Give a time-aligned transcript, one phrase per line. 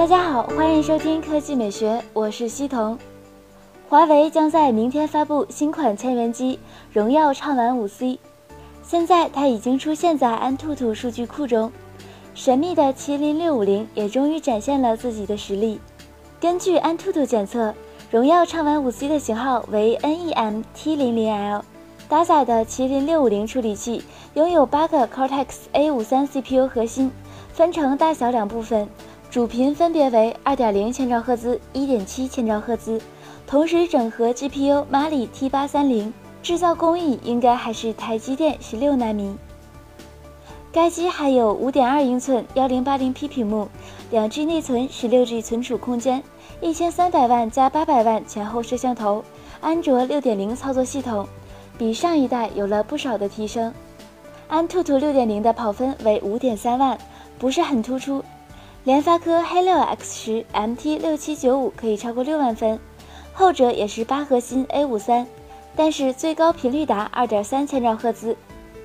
[0.00, 2.98] 大家好，欢迎收听科技美学，我是西彤。
[3.86, 6.58] 华为将在明天发布新款千元机
[6.90, 8.18] 荣耀畅玩五 C，
[8.82, 11.70] 现在它已经出现在安兔兔数据库中。
[12.34, 15.78] 神秘的麒麟六五零也终于展现了自己的实力。
[16.40, 17.74] 根据安兔兔检测，
[18.10, 21.62] 荣耀畅玩五 C 的型号为 NEM T 零零 L，
[22.08, 27.12] 搭载的麒麟六五零处理器拥有八个 Cortex A 五三 CPU 核心，
[27.52, 28.88] 分成大小两部分。
[29.30, 33.00] 主频分别为二点零千兆赫兹、一点七千兆赫兹，
[33.46, 36.12] 同时整合 GPU Mali T 八三零，
[36.42, 39.36] 制造工艺应该还是台积电十六纳米。
[40.72, 43.68] 该机还有五点二英寸幺零八零 P 屏幕，
[44.10, 46.20] 两 G 内存，十六 G 存储空间，
[46.60, 49.24] 一千三百万加八百万前后摄像头，
[49.60, 51.24] 安卓六点零操作系统，
[51.78, 53.72] 比上一代有了不少的提升。
[54.48, 56.98] 安兔兔六点零的跑分为五点三万，
[57.38, 58.24] 不是很突出。
[58.84, 62.80] 联发科黑六 X 十 MT 六七九五可以超过六万分，
[63.34, 65.26] 后者也是八核心 A 五三，
[65.76, 68.34] 但是最高频率达二点三千兆赫兹，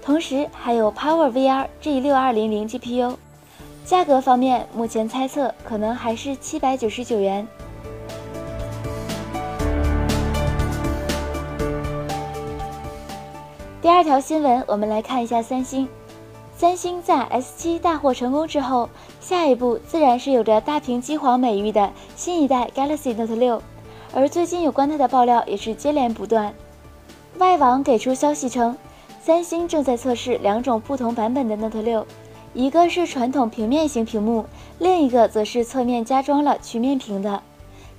[0.00, 3.16] 同时还有 PowerVR G 六二零零 GPU。
[3.84, 7.44] 价格方面，目前猜测可能还是七百九十九元。
[13.82, 15.88] 第二条新闻，我们来看一下三星。
[16.60, 23.60] 三星在 S7 大获成功之后，下一步自然是有着大屏机皇美誉的新一代 Galaxy Note 6，
[24.12, 26.52] 而最近有关它的爆料也是接连不断。
[27.38, 28.76] 外网给出消息称，
[29.22, 32.04] 三星正在测试两种不同版本的 Note 6，
[32.52, 34.44] 一个是传统平面型屏幕，
[34.78, 37.42] 另一个则是侧面加装了曲面屏的。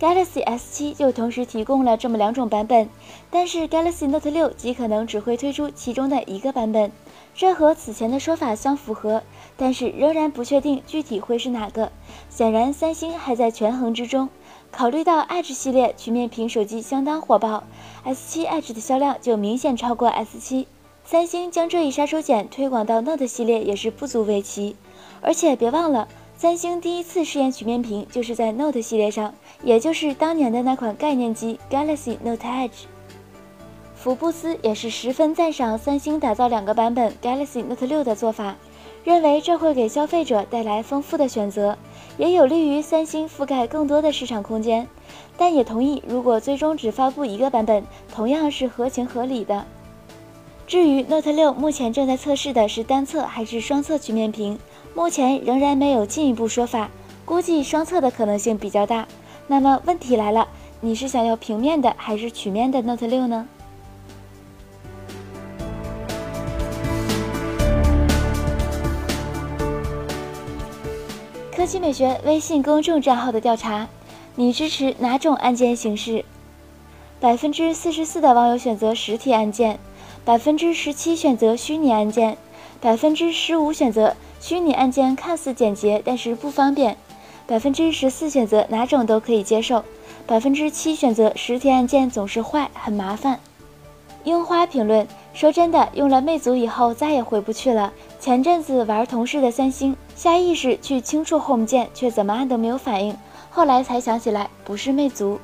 [0.00, 2.88] Galaxy S7 就同时提供了这么两种版本，
[3.30, 6.90] 但是 Galaxy Note 6极可能只会推出其中的一个版本。
[7.34, 9.22] 这和此前的说法相符合，
[9.58, 11.92] 但是仍然不确定具体会是哪个。
[12.30, 14.30] 显然，三星还在权衡之中。
[14.70, 17.64] 考虑到 Edge 系列曲面屏手机相当火爆
[18.06, 20.64] ，S7 Edge 的销量就明显超过 S7。
[21.04, 24.76] 三星将这一杀手锏推广到 Note 系列也是不足为奇。
[25.20, 26.08] 而且别忘了，
[26.40, 32.86] 三星第一次试验曲面屏就是在 Note 系列上，也就是当年的那款概念机 Galaxy Note Edge。
[33.94, 38.56] 福布斯也是十分赞赏三星打造两个版本 Galaxy Note 6的做法，
[39.04, 41.76] 认为这会给消费者带来丰富的选择，
[42.16, 44.88] 也有利于三星覆盖更多的市场空间。
[45.36, 47.84] 但也同意，如果最终只发布一个版本，
[48.14, 49.66] 同样是合情合理的。
[50.66, 54.58] 至于 Note 6目前正在测试的是单侧还是双侧曲面屏，
[55.00, 56.90] 目前仍然没有进一步说法，
[57.24, 59.08] 估计双侧的可能性比较大。
[59.46, 60.46] 那么问题来了，
[60.82, 63.48] 你是想要平面的还是曲面的 Note 6呢？
[71.56, 73.88] 科技美学微信公众账号的调查，
[74.34, 76.26] 你支持哪种按键形式？
[77.18, 79.78] 百分之四十四的网友选择实体按键，
[80.26, 82.36] 百分之十七选择虚拟按键，
[82.80, 86.96] 百分之十五选择虚拟按键看似简洁，但是不方便，
[87.46, 89.84] 百分之十四选择哪种都可以接受，
[90.26, 93.38] 百分之七选择实体按键总是坏，很麻烦。
[94.24, 97.92] 樱花评论说：“真的，用了魅族以后再也回不去了。
[98.18, 103.16] 前阵子玩同事的三星。”下意识去轻触 Home 键，却怎么按都没有反应。
[103.48, 105.40] 后来才想起来，不是魅族。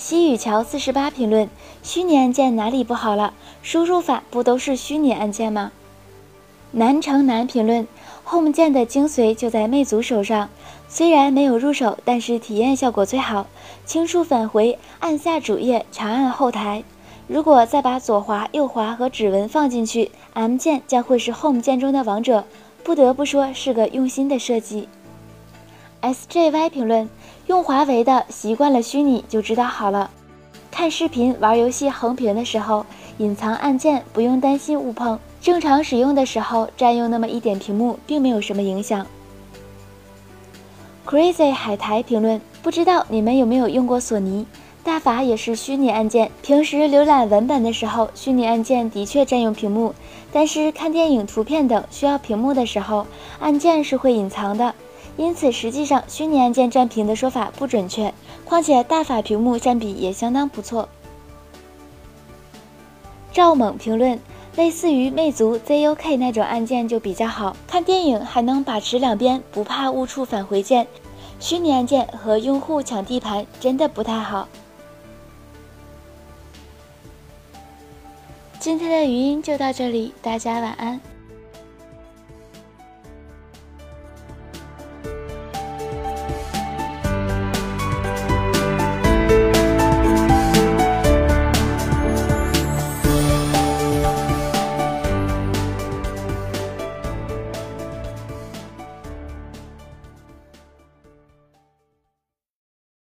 [0.00, 1.46] 西雨桥四十八评论：
[1.82, 3.34] 虚拟按键哪里不好了？
[3.62, 5.72] 输入法不都是虚拟按键吗？
[6.70, 7.86] 南城南评论
[8.24, 10.48] ：Home 键的精髓就在魅族手上，
[10.88, 13.46] 虽然没有入手，但是体验效果最好。
[13.84, 16.82] 轻触返回，按下主页，长按后台。
[17.26, 22.44] 如果再把左滑、右滑和指纹放进去，M 键将会是 Home 键中的王者。
[22.82, 24.88] 不得不说是个用心的设计。
[26.02, 27.08] SJY 评论：
[27.46, 30.10] 用华为的习惯了虚拟就知道好了。
[30.70, 32.86] 看视频、玩游戏横屏的时候，
[33.18, 39.06] 隐藏按键不用担心误碰，正常使用的时候占用那么一点屏幕，并没有什么影响。
[41.06, 44.46] Crazy 海苔评论：不知道你们有没有用过索尼？
[44.82, 49.94] 大法也是虚拟按键，平时浏览文本的时候，虚拟按键的确占用屏幕。
[50.32, 53.06] 但是看电影、图片等需要屏幕的时候，
[53.40, 54.74] 按键是会隐藏的，
[55.20, 58.14] 因此实际上虚拟按键占屏的说法不准确。
[58.46, 60.88] 况且大法屏幕占比也相当不错。
[63.30, 64.18] 赵猛评论：
[64.56, 70.86] 类似于魅族 ZUK 那种按键就比较好，看电影还能把持两边，不怕误触返回键。
[71.38, 74.48] 虚拟按键和用户抢地盘真的不太好。
[78.58, 80.98] 今天的语音就到这里，大家晚安。